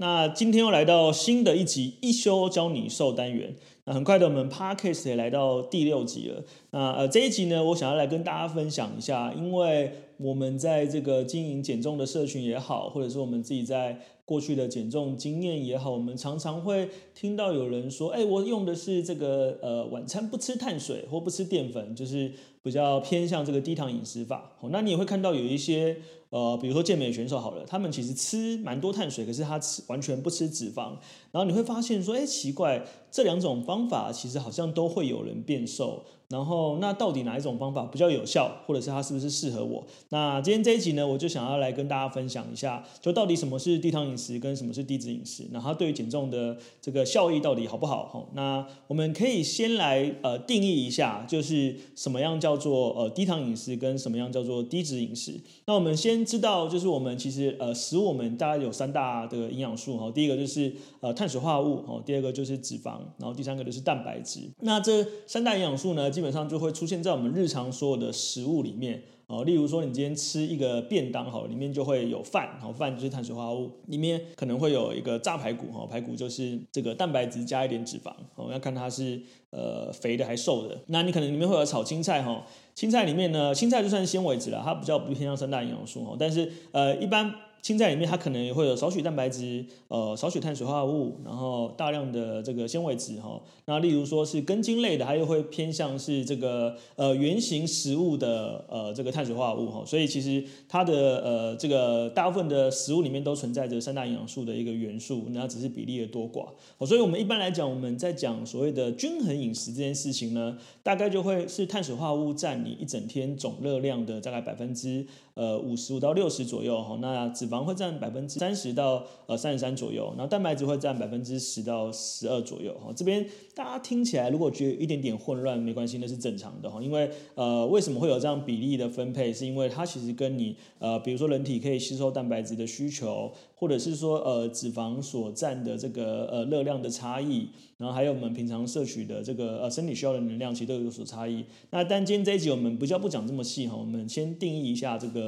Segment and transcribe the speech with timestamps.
[0.00, 3.56] 那今天又来到新的一集一休教你瘦单元。
[3.92, 6.44] 很快的，我们 Podcast 也来到第六集了。
[6.70, 22.30] 那呃这一集呢，我想要来跟大家分享一下，因为我们在这个经营减重的社群也好，或者是我们自己在过去的减重经验也好，我们常常会听到有人说，哎，我用的是这个呃晚餐不吃碳水或不吃淀粉，就是
[22.62, 24.52] 比较偏向这个低糖饮食法。
[24.60, 25.96] 好，那你也会看到有一些。
[26.30, 30.90] 呃，比如说健美选手好了，他们其实吃蛮多碳水，可是他吃完全不吃脂肪，
[31.32, 36.04] 然后你会发现说，哎，奇怪，这两种方法其实好像都会有人变瘦。
[36.28, 39.82] 然后，那到底哪一种方法比较有效，或者是它是不是适合我？
[40.10, 48.04] 那今天这一集呢，我就想要来跟大家分享一下，就到底什么是低糖饮食，跟什么是低脂饮食，那它对于减重的这个效益到底好不好？
[48.12, 55.32] 哈，那我们可以先来呃定义一下，就是什么样叫做呃低糖饮食，跟什么样叫做低脂饮食。
[55.64, 60.70] 那我们先知道，就是我们其实呃食物我们大概有三大的营养素哈，第一个就是
[61.00, 64.40] 呃碳水化合物，哈，第二个就是脂肪，然后第三个就是蛋白质。
[64.60, 80.78] 那这三大营养素呢，基本上就会出现在我们日常所有的食物里面哦，例如说你今天吃一个便当好，里面就会有饭，然后，饭就是碳水化合物，里面可能会有一个炸排骨哈，排骨就是这个蛋白质加一点脂肪，哦，要看它是呃肥的还瘦的。
[80.86, 87.34] 那你可能里面会有炒青菜哈，青菜里面呢，青菜就算是纤维质了，它比较不偏向三大营养素哈，但是呃一般。
[87.60, 93.40] 青菜里面它可能也会有少许蛋白质，呃，少许碳水化合物，然后大量的这个纤维质哈。
[93.66, 99.82] 那例如说是根茎类的，它又会偏向是这个呃原型食物的呃这个碳水化合物哈。
[99.84, 106.46] 所以其实它的呃这个大部分的食物里面都存在着三大营养素的一个元素，那只是比例的多寡。
[106.86, 115.06] 所以我们一般来讲，我们在讲所谓的均衡饮食这件事情呢，大概就会是碳水化合物占你一整天总热量的大概百分之
[115.38, 116.98] 呃五十五到六十左右哈。
[117.00, 122.92] 那脂肪会占百分之三十到呃三十三左右，然后蛋白质会占百分之十到十二左右哈。
[122.96, 126.82] 这边大家听起来如果觉得一点点混乱，没关系，那是正常的哈。
[126.82, 129.32] 因为呃为什么会有这样比例的分配？
[129.32, 141.44] 是因为它其实跟你呃比如说人体可以吸收蛋白质的需求，或者是说呃脂肪所占的这个呃热量的差异，然后还有我们平常摄取的这个呃身体需要的能量，其实都有所差异。
[141.70, 145.27] 那但今天这一集我们比较不讲这么细哈，我们先定义一下这个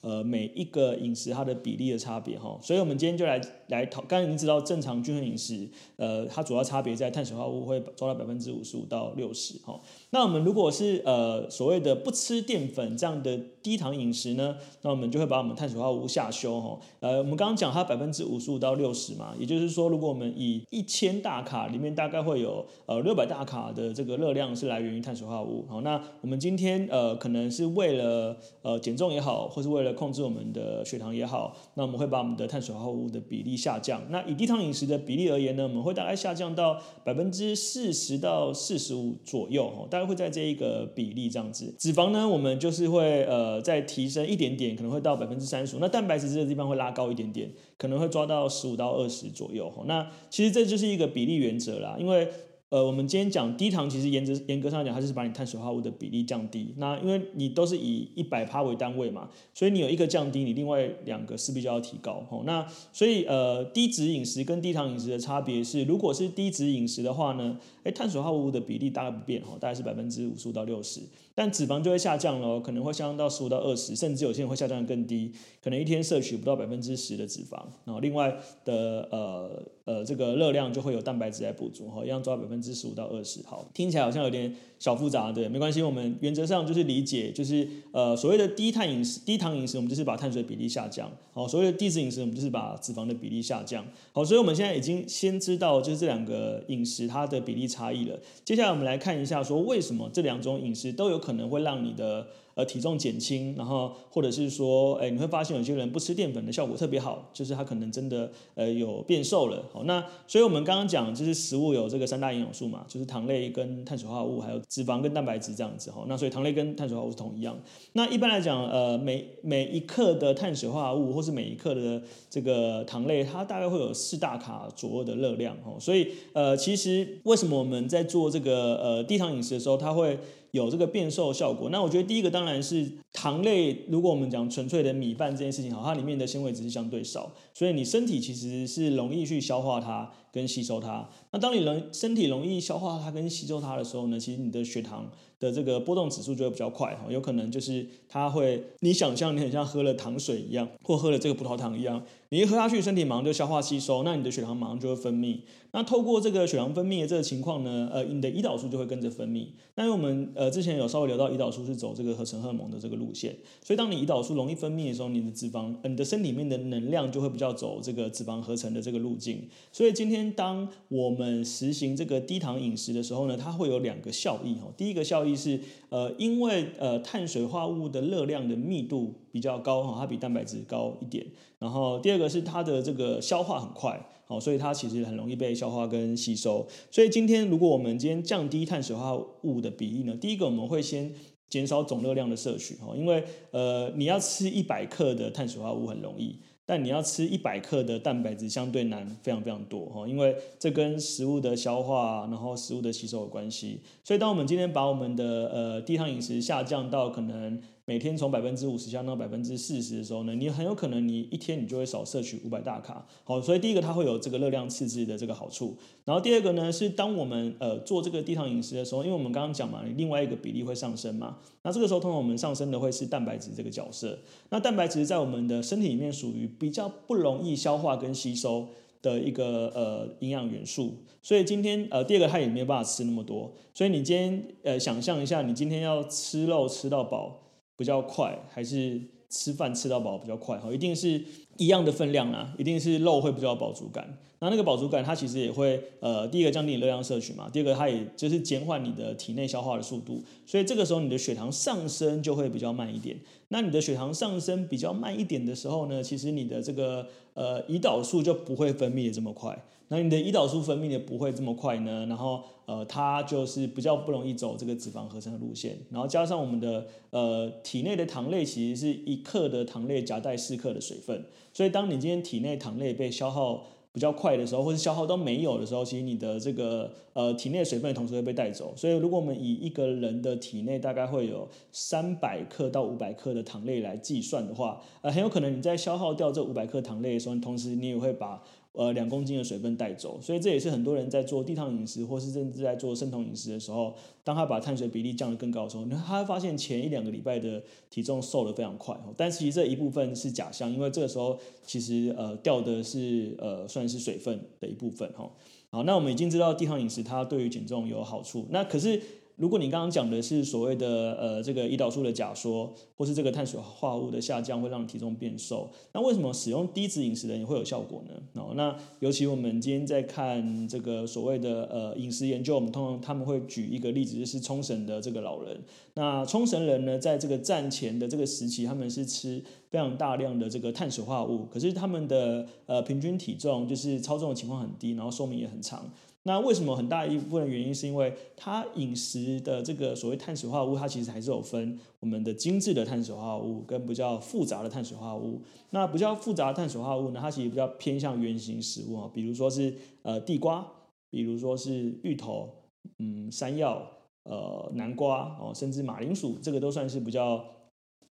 [0.00, 2.58] 呃每一个饮食它的比例的差别哈。
[2.62, 9.80] 所以我们今天就来来讨，刚刚已经知道正常均衡饮食，呃它主要差别在碳水化合物会抓到百分之五十五到六十哈。
[10.10, 16.78] 那我们如果是呃所谓的不吃淀粉这样的低糖饮食呢，那我们就会把我们碳水化合物下修哈。
[17.00, 25.66] 呃我们刚刚讲它百分之五十五到六十嘛，也就是说如果我们以一千大卡里面大概会有呃六百大卡的这个热量是来源于碳水化合物。
[25.68, 34.02] 好，那我们今天呃可能是为了呃减重也好，或是为了控制我们的血糖也好，那我们会把我们的碳水化合物的比例下降。
[34.10, 41.74] 那以低糖饮食的比例而言呢，我们会大概下降到百分之四十到四十五左右，大概会在这一个比例这样子。
[41.78, 45.78] 脂肪呢，我们就是会呃再提升一点点，可能会到百分之三十五。
[45.78, 49.72] 那蛋白质这个地方会拉高一点点，可能会抓到十五到二十左右。
[49.86, 52.28] 那其实这就是一个比例原则啦，因为。
[52.70, 56.74] 呃，我们今天讲低糖，其实严格严格上讲，它是把你碳水化合物的比例降低。
[56.76, 62.22] 那因为你都是以一百帕为单位嘛，所以你有一个降低，你另外两个势必就要提高。
[62.30, 71.00] 哦，那所以呃，低脂饮食跟低糖饮食的差别是，如果是低脂饮食的话呢，诶，碳水化合物的比例大概不变，哦，大概是百分之五十五到六十，
[71.38, 75.30] 但脂肪就会下降了，可能会下降到十五到二十，甚至有些人会下降得更低，
[75.62, 77.56] 可能一天摄取不到百分之十的脂肪。
[77.84, 102.26] 然后另外的呃呃这个热量就会有蛋白质来补足，吼，一样抓百分之十五到二十，好，听起来好像有点小复杂，对，没关系，我们原则上就是理解，就是呃所谓的低碳饮食、低糖饮食，我们就是把碳水比例下降，好，所谓的低脂饮食，我们就是把脂肪的比例下降，好，所以我们现在已经先知道就是这两个饮食它的比例差异了，接下来我们来看一下说为什么这两种饮食都有可可能会让你的。
[102.58, 109.62] 呃体重减轻，然后或者是说，哎，你会发现有些人不吃淀粉的效果特别好，就是他可能真的呃有变瘦了。
[109.72, 115.92] 好，那所以我们刚刚讲就是食物有这个三大营养素嘛，就是糖类跟碳水化合物，还有脂肪跟蛋白质这样子。
[115.92, 117.56] 哈，那所以糖类跟碳水化合物是同一样。
[117.92, 125.56] 那一般来讲，呃，每每一克的碳水化合物或是每一克的这个糖类，它大概会有四大卡左右的热量。
[125.58, 130.18] 哈，所以呃，其实为什么我们在做这个呃低糖饮食的时候，它会
[130.52, 131.68] 有这个变瘦效果。
[131.70, 141.08] 那我觉得第一个当然是糖类，如果我们讲纯粹的米饭这件事情，好，它里面的纤维只是相对少，所以你身体其实是容易去消化它跟吸收它。
[141.32, 145.10] 那当你人身体容易消化它跟吸收它的时候呢，其实你的血糖
[145.40, 155.40] 的这个波动指数就会比较快哈，有可能就是它会，你想象你很像喝了糖水一样，或喝了这个葡萄糖一样，你一喝下去，身体马上就消化吸收，那你的血糖马上就会分泌。
[155.70, 159.48] 那透过这个血糖分泌的这个情况呢，呃，你的胰岛素就会跟着分泌。
[159.74, 169.46] 那因为我们呃之前有稍微聊到，胰岛素是走这个合成荷尔蒙的这个路线，所以当你胰岛素容易分泌的时候，你的脂肪，呃，你的身体里面的能量就会比较走这个脂肪合成的这个路径。
[169.70, 174.68] 所以今天天当我们实行这个低糖饮食的时候呢，它会有两个效益哈。
[174.76, 181.24] 第一个效益是，呃，因为呃碳水化合物的热量的密度比较高哈，它比蛋白质高一点。
[181.58, 186.66] 然后第二个是它的这个消化很快，好，所以它其实很容易被消化跟吸收。
[186.90, 191.12] 所以今天如果我们今天降低碳水化合物的比例呢，第一个我们会先
[191.48, 196.36] 减少总热量的摄取哈，因为呃你要吃一百克的碳水化合物很容易。
[196.70, 203.80] 但你要吃一百克的蛋白质相对难，非常非常多哈，因为这跟食物的消化，然后食物的吸收有关系。
[204.04, 213.06] 所以当我们今天把我们的呃低糖饮食下降到可能每天从百分之五十降到百分之四十的时候呢，你很有可能你一天你就会少摄取五百大卡。
[213.24, 215.74] 好，所以第一个它会有这个热量赤字的这个好处。
[216.04, 224.18] 然后第二个呢是当我们呃做这个低糖饮食的时候，因为我们刚刚讲嘛，你另外一个比例会上升嘛，那这个时候通常我们上升的会是蛋白质这个角色。
[224.50, 228.68] 那蛋白质在我们的身体里面属于比较不容易消化跟吸收
[229.00, 230.92] 的一个呃营养元素，
[231.22, 237.40] 所以今天呃第二个它也没有办法吃那么多，所以你今天呃想象一下，你今天要吃肉吃到饱
[237.78, 240.58] 比较快，还是吃饭吃到饱比较快？
[240.58, 241.22] 哈，一定是
[241.56, 244.18] 一样的分量啊，一定是肉会比较饱足感。
[244.40, 253.16] 那那个饱足感它其实也会呃第一个降低你热量摄取嘛，第二个它也就是减缓你的体内消化的速度，所以这个时候你的血糖上升就会比较慢一点。
[253.48, 259.56] 那你的血糖上升比较慢一点的时候呢，其实你的这个呃胰岛素就不会分泌的这么快。
[259.90, 265.78] 那你的胰岛素分泌的不会这么快呢，然后呃它就是比较不容易走这个脂肪合成的路线。
[265.90, 271.24] 然后加上我们的呃体内的糖类其实是一克的糖类夹带四克的水分，
[271.54, 278.74] 所以当你今天体内糖类被消耗比较快的时候，或是消耗都没有的时候，其实你的这个呃体内水分同时会被带走。
[278.76, 288.44] 所以如果我们以一个人的体内大概会有三百克到五百克的糖类来计算的话，呃，很有可能你在消耗掉这五百克糖类的时候，同时你也会把。
[288.72, 297.60] 呃，两公斤的水分带走，所以这也是很多人在做低糖饮食，或是甚至在做生酮饮食的时候，当他把碳水比例降得更高的时候，他会发现前一两个礼拜的
[297.90, 298.96] 体重瘦得非常快。
[299.16, 305.28] 但其实这一部分是假象，因为这个时候其实呃掉的是呃算是水分的一部分哈。
[305.70, 309.00] 好，那我们已经知道低糖饮食它对于减重有好处，那可是。
[309.38, 318.14] 如果你刚刚讲的是所谓的呃这个胰岛素的假说，或是这个碳水化合物的下降会让体重变瘦，那为什么使用低脂饮食的人也会有效果呢？
[318.34, 325.56] 哦，那尤其我们今天在看这个所谓的呃饮食研究，我们通常他们会举一个例子，就是冲绳的这个老人。
[325.94, 329.40] 那冲绳人呢，在这个战前的这个时期，他们是吃
[329.70, 335.88] 非常大量的这个碳水化合物，可是他们的呃平均体重就是超重的情况很低，然后寿命也很长。
[336.28, 345.40] 那为什么很大一部分的原因是因为它饮食的这个所谓碳水化合物，它其实还是有分我们的精致的碳水化合物跟比较复杂的碳水化合物。
[345.70, 350.66] 那比较复杂的碳水化合物呢，它其实比较偏向原型食物啊，比如说是呃地瓜，
[351.10, 352.50] 比如说是芋头，
[352.98, 353.90] 嗯，山药，
[354.24, 357.42] 呃，南瓜哦，甚至马铃薯，这个都算是比较。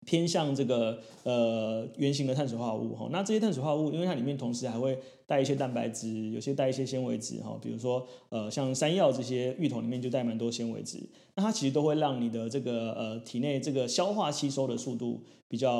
[0.04, 10.98] 偏向这个呃原型的碳水化合物哈，那这些碳水化合物，因为它里面同时还会带一些蛋白质，有些带一些纤维质哈，比如说呃像山药这些芋头里面就带蛮多纤维质，
[11.34, 15.72] 那它其实都会让你的这个呃体内这个消化吸收的速度比较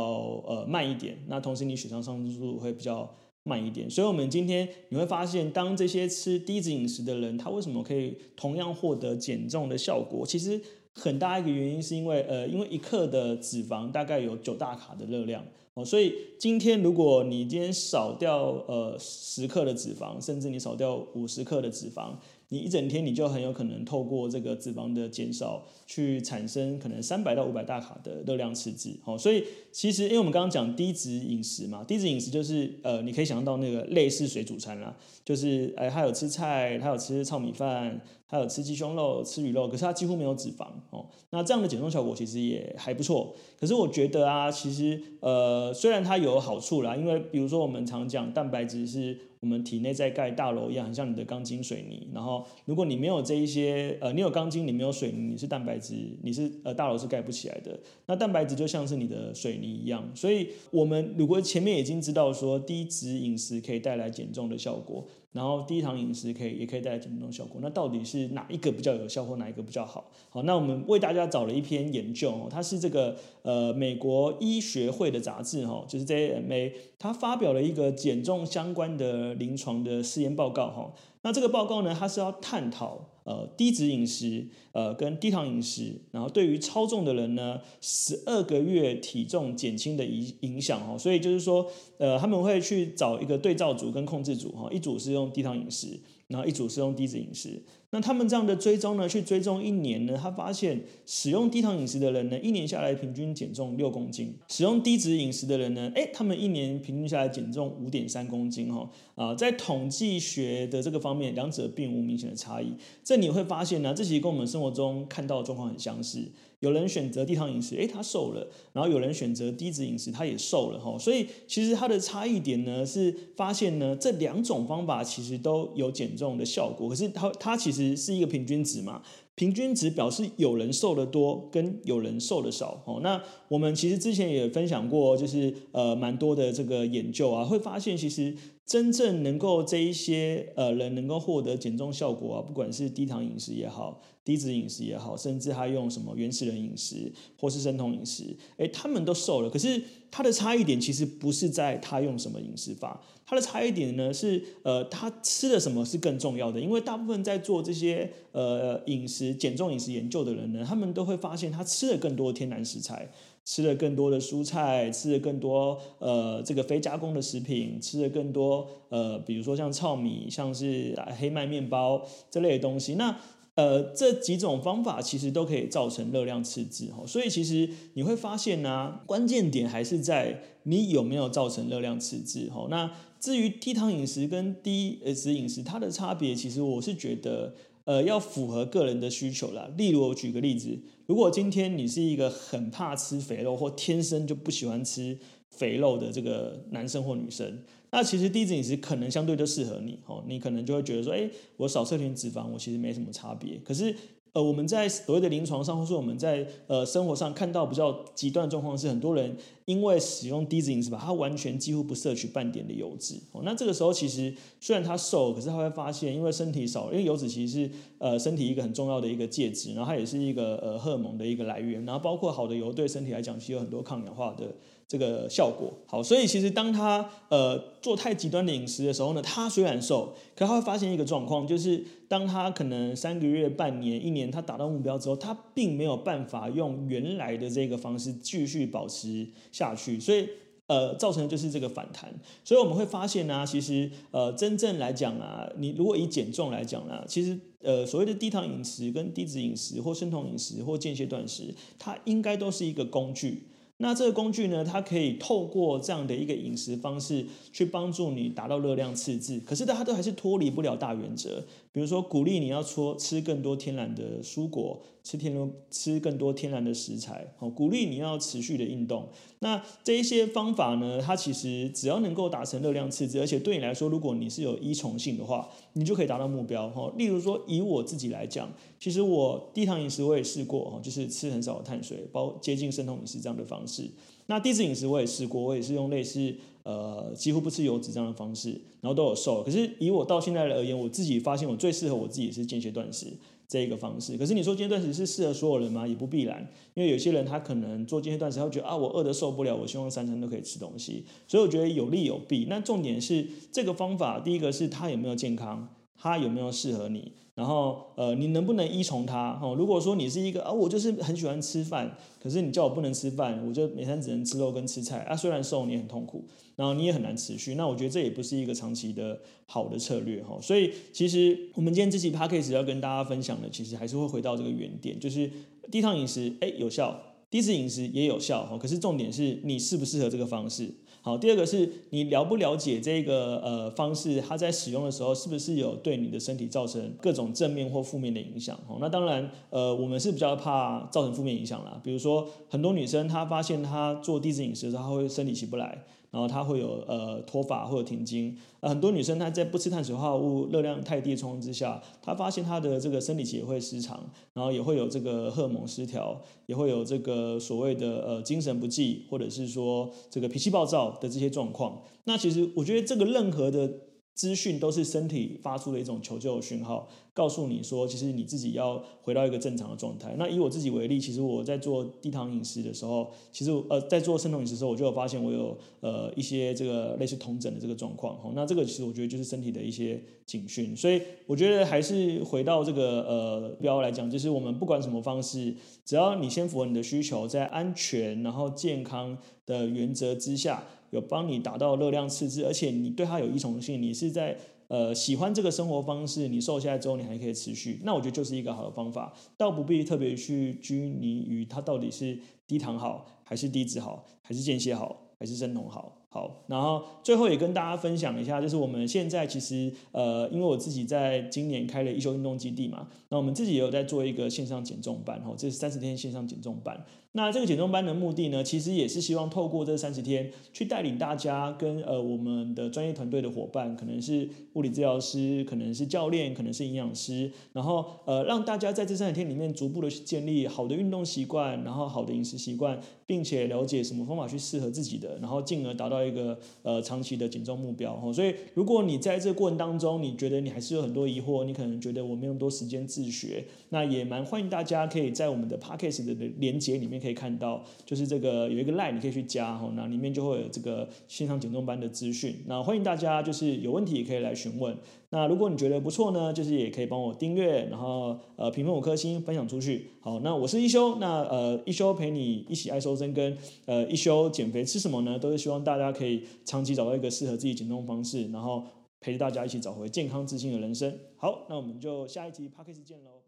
[0.47, 10.27] 呃慢一点，那同时你血糖上升速度会比较慢一点，所以我们今天你会发现，当这些吃低脂饮食的人，他为什么可以同样获得减重的效果？
[10.27, 10.61] 其实。
[10.95, 22.15] 很大一个原因是因为，呃，因为一克的脂肪大概有九大卡的热量，哦，所以今天如果你今天少掉呃十克的脂肪，甚至你少掉五十克的脂肪。
[22.51, 28.97] 你一整天你就很有可能透过这个脂肪的减少，去产生可能三百到五百大卡的热量赤字。
[29.03, 41.07] 好，所以其实因为我们刚刚讲低脂饮食嘛，低脂饮食就是呃，你可以想象到那个类似水煮餐啦，就是哎，他有吃菜，他有吃糙米饭，他有吃鸡胸肉、吃鱼肉，可是他几乎没有脂肪哦。
[41.31, 43.35] 那这样的减重效果其实也还不错。
[43.61, 49.19] 可是我觉得啊，其实呃，虽然它有好处啦，因为比如说我们常讲蛋白质是。
[49.45, 52.09] 我们体内在盖大楼一样，很像你的钢筋水泥。
[52.15, 57.79] 然后，如果你没有这一些，呃，你有钢筋，你没有水泥，你是蛋白质，你是呃大楼是盖不起来的。
[58.07, 60.11] 那蛋白质就像是你的水泥一样。
[60.15, 65.07] 所以，我们如果前面已经知道说低脂饮食可以带来减重的效果。
[65.35, 70.09] 然后低糖饮食可以也可以带来减重效果，那到底是哪一个比较有效或哪一个比较好？
[70.31, 80.93] 好，那我们为大家找了一篇研究哦，它是这个呃美国医学会的杂志哈，就是 JMA，它发表了一个减重相关的临床的试验报告哈。
[81.23, 90.99] 那这个报告呢，它是要探讨呃低脂饮食呃跟低糖饮食，然后对于超重的人呢，十二个月体重减轻的影影响哈。
[90.99, 97.63] 所以就是说呃他们会去找一个对照组跟控制组哈，一组是用低糖饮食，然后一组是用低脂饮食。
[97.91, 108.91] 那他们这样的追踪呢，去追踪一年呢，他发现使用低糖饮食的人呢，一年下来平均减重六公斤；使用低脂饮食的人呢，诶，他们一年平均下来减重五点三公斤哈。
[109.15, 112.75] 啊，在统计学的这个方面，两者并无明显的差异。
[113.05, 116.33] 这你会发现呢，这其实跟我们生活中看到的状况很相似。
[116.65, 118.43] 有人选择低糖饮食，诶，他瘦了；
[118.73, 120.99] 然后有人选择低脂饮食，他也瘦了哈。
[120.99, 126.89] 所以其实它的差异点呢，是发现呢，这两种方法其实都有减重的效果。
[126.89, 129.03] 可是它它其实是一个平均值嘛，
[129.35, 132.83] 平均值表示有人瘦得多，跟有人瘦得少。
[132.87, 138.35] 哦，那我们其实之前也分享过，就是呃蛮多的这个研究啊，会发现其实。
[138.67, 149.51] 真正能够这一些呃人能够获得减重效果啊，不管是低糖饮食也好，低脂饮食也好，甚至他用什么原始人饮食或是生酮饮食，诶，他们都瘦了。
[149.51, 149.83] 可是
[150.15, 156.61] 他的差异点其实不是在他用什么饮食法，他的差异点呢是呃他吃了什么是更重要的。
[156.61, 163.11] 因为大部分在做这些呃饮食减重饮食研究的人呢，他们都会发现他吃了更多天然食材。
[163.47, 172.95] 吃了更多的蔬菜，吃了更多呃这个非加工的食品，吃了更多呃比如说像糙米，像是黑麦面包这类的东西。
[172.95, 173.15] 那
[173.55, 177.07] 呃这几种方法其实都可以造成热量赤字哈。
[177.07, 182.67] 所以其实你会发现呢、啊，关键点还是在你有没有造成热量赤字哈。
[182.71, 187.55] 那至于低糖饮食跟低脂饮食，它的差别其实我是觉得。
[187.87, 189.71] 呃，要符合个人的需求啦。
[189.77, 195.19] 例如，我举个例子，如果今天你是一个很怕吃肥肉，或天生就不喜欢吃
[195.51, 197.59] 肥肉的这个男生或女生，
[197.95, 200.23] 那其实低脂饮食可能相对就适合你哦。
[200.27, 203.59] 你可能就会觉得说，哎，我少摄点脂肪，我其实没什么差别。
[203.65, 203.95] 可是。
[204.35, 213.15] 呃，我们在所谓的临床上，或是我们在呃生活上看到比较极端的状况是，很多人因为使用低脂饮食吧，他完全几乎不摄取半点的油脂。
[213.31, 224.53] 哦，那这个时候其实虽然他瘦，可是他会发现，因为身体少，因为油脂其实是呃身体一个很重要的一个介质，然后它也是一个呃荷尔蒙的一个来源，然后包括好的油对身体来讲，其实有很多抗氧化的。
[224.95, 240.29] 这个效果好，所以其实当他呃做太极端的饮食的时候呢，他虽然瘦，可他会发现一个状况，就是当他可能三个月、半年、一年，他达到目标之后，他并没有办法用原来的这个方式继续保持下去，所以
[240.69, 242.15] 呃造成的就是这个反弹。
[242.45, 253.49] 所以我们会发现呢、其实呃真正来讲啊，你如果以减重来讲呢、其实呃所谓的低糖饮食、跟低脂饮食或生酮饮食或间歇断食，它应该都是一个工具。
[253.85, 261.45] 那这个工具呢，它可以透过这样的一个饮食方式去帮助你达到热量赤字，可是它都还是脱离不了大原则。
[261.75, 269.09] 比如说，鼓励你要说吃更多天然的蔬果，吃天然吃更多天然的食材，好，鼓励你要持续的运动。
[269.41, 276.71] 那这一些方法呢，它其实只要能够达成热量赤字，而且对你来说，如果你是有依从性的话，你就可以达到目标。
[276.71, 283.91] 哈，例如说，以我自己来讲，其实我低糖饮食我也试过，哈，就是吃很少的碳水，包接近生酮饮食这样的方式。
[284.27, 286.37] 那低脂饮食我也试过，我也是用类似。
[286.65, 289.43] 呃，几乎不吃油脂这样的方式，然后都有瘦。
[289.43, 293.07] 可是以我到现在而言，我自己发现我最适合我自己是间歇断食
[293.47, 294.17] 这一个方式。
[294.17, 295.87] 可是你说间歇断食是适合所有人吗？
[295.87, 301.05] 也不必然，因为有些人他可能做间歇断食，他会觉得啊，我饿得受不了，我希望三餐都可以吃东西。
[301.29, 302.47] 所以我觉得有利有弊。
[302.49, 305.69] 那重点是这个方法，第一个是它有没有健康。
[305.97, 307.13] 它有没有适合你？
[307.35, 309.39] 然后，呃，你能不能依从他？
[309.43, 315.17] 哦，如果说你是一个啊，我就是很喜欢吃饭，可是你叫我不能吃饭，我就每天只能吃肉跟吃菜啊。
[315.17, 316.25] 虽然瘦，你很痛苦，
[316.55, 317.57] 然后你也很难持续。
[317.57, 320.39] 那我觉得这也不是一个长期的好的策略哈。
[320.41, 325.29] 所以，其实我们今天这期 Podcast 要跟大家分享的，其实还是会回到这个原点，就是
[325.73, 326.95] 低糖饮食，哎，有效；
[327.29, 328.57] 低脂饮食也有效哈。
[328.57, 330.73] 可是重点是你适不适合这个方式。
[331.07, 338.59] 好，第二个是你了不了解这个呃方式，它在使用的时候是不是有对你的身体造成各种正面或负面的影响？
[338.67, 341.79] 哦，那当然，呃，我们是比较怕造成负面影响啦。
[341.85, 345.85] 比如说，很多女生她发现她做低脂饮食，她会身体起不来。
[346.15, 353.99] 然后它会有呃脱发或者停经，呃很多女生她在不吃碳水化合物、热量太低的状况之下，她发现她的这个生理期也会失常，
[354.33, 361.83] 然后也会有这个荷尔蒙失调，也会有这个所谓的呃精神不济，或者是说这个脾气暴躁的这些状况。
[362.05, 363.69] 那其实我觉得这个任何的。
[364.15, 370.15] 资讯都是身体发出的一种求救讯号，告诉你说，其实你自己要回到一个正常的状态。
[370.17, 378.17] 那以我自己为例，其实我在做低糖饮食的时候，其实呃在做生酮饮食的时候，我就有发现我有呃一些这个类似酮疹的这个状况。
[378.37, 380.77] 那这个其实我觉得就是身体的一些警讯。
[380.77, 385.53] 所以我觉得还是回到这个呃标来讲，就是我们不管什么方式，
[385.85, 390.63] 只要你先符合你的需求，在安全然后健康的原则之下。
[390.95, 406.04] 有帮你达到热量赤字，而且你对它有依从性，你是在呃喜欢这个生活方式，你瘦下来之后你还可以持续，那我觉得就是一个好的方法，倒不必特别去拘泥于它到底是低糖好，还是低脂好，还是间歇好，还是生酮好。
[406.15, 416.85] 好，然后最后也跟大家分享一下，就是我们现在其实呃，因为我自己在今年开了一休运动基地嘛，那我们自己也有在做一个线上减重班，哈，这是三十天线上减重班。
[417.17, 436.04] 那这个减重班的目的呢，其实也是希望透过这三十天，去带领大家跟呃我们的专业团队的伙伴，可能是物理治疗师，可能是教练，可能是营养师，然后呃让大家在这三十天里面逐步的去建立好的运动习惯，然后好的饮食习惯，并且了解什么方法去适合自己的，然后进而达到。
[436.07, 454.77] 一个呃长期的减重目标哈，所以如果你在这个过程当中，你觉得你还是有很多疑惑，你可能觉得我没有那么多时间自学，那也蛮欢迎大家可以在我们的 p a c k a g e 的连接里面可以看到，就是这个有一个 Line 你可以去加哈，那里面就会有这个线上减重班的资讯，那欢迎大家就是有问题也可以来询问。
[455.15, 459.91] 那如果你觉得不错呢，就是也可以帮我订阅，然后呃评分五颗星，分享出去。
[460.01, 465.17] 好，那我是一休，那呃一休陪你一起爱瘦身跟呃一休减肥吃什么呢？
[465.17, 468.65] 都是希望大家可以长期找到一个适合自己减重方式，然后
[469.01, 470.99] 陪着大家一起找回健康自信的人生。
[471.17, 473.24] 好，那我们就下一集 p a c k a g e 见喽。